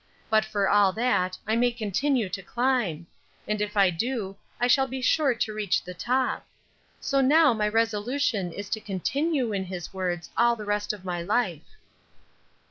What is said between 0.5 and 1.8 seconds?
all that I may